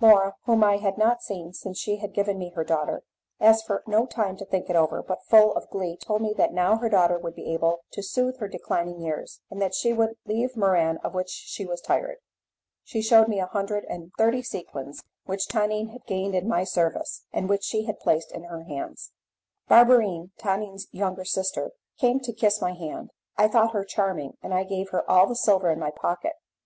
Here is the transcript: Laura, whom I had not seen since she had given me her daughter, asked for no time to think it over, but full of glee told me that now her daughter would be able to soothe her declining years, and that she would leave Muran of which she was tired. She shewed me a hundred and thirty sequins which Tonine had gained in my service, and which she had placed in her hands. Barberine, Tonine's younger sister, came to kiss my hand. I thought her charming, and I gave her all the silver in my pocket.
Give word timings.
Laura, 0.00 0.34
whom 0.46 0.64
I 0.64 0.78
had 0.78 0.96
not 0.96 1.20
seen 1.22 1.52
since 1.52 1.78
she 1.78 1.96
had 1.96 2.14
given 2.14 2.38
me 2.38 2.48
her 2.56 2.64
daughter, 2.64 3.02
asked 3.38 3.66
for 3.66 3.82
no 3.86 4.06
time 4.06 4.38
to 4.38 4.46
think 4.46 4.70
it 4.70 4.74
over, 4.74 5.02
but 5.02 5.22
full 5.26 5.54
of 5.54 5.68
glee 5.68 5.98
told 5.98 6.22
me 6.22 6.32
that 6.38 6.54
now 6.54 6.76
her 6.78 6.88
daughter 6.88 7.18
would 7.18 7.34
be 7.34 7.52
able 7.52 7.84
to 7.90 8.02
soothe 8.02 8.38
her 8.38 8.48
declining 8.48 9.02
years, 9.02 9.42
and 9.50 9.60
that 9.60 9.74
she 9.74 9.92
would 9.92 10.16
leave 10.24 10.56
Muran 10.56 10.96
of 11.04 11.12
which 11.12 11.28
she 11.28 11.66
was 11.66 11.82
tired. 11.82 12.16
She 12.82 13.02
shewed 13.02 13.28
me 13.28 13.38
a 13.38 13.44
hundred 13.48 13.84
and 13.84 14.12
thirty 14.16 14.40
sequins 14.42 15.02
which 15.26 15.46
Tonine 15.46 15.90
had 15.90 16.06
gained 16.06 16.34
in 16.34 16.48
my 16.48 16.64
service, 16.64 17.26
and 17.30 17.46
which 17.46 17.62
she 17.64 17.84
had 17.84 18.00
placed 18.00 18.32
in 18.32 18.44
her 18.44 18.62
hands. 18.62 19.12
Barberine, 19.68 20.30
Tonine's 20.38 20.86
younger 20.90 21.26
sister, 21.26 21.72
came 21.98 22.18
to 22.20 22.32
kiss 22.32 22.62
my 22.62 22.72
hand. 22.72 23.10
I 23.36 23.46
thought 23.46 23.74
her 23.74 23.84
charming, 23.84 24.38
and 24.40 24.54
I 24.54 24.64
gave 24.64 24.88
her 24.88 25.04
all 25.10 25.26
the 25.26 25.36
silver 25.36 25.68
in 25.70 25.78
my 25.78 25.90
pocket. 25.90 26.32